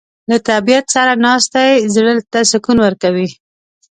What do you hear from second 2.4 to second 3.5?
سکون ورکوي.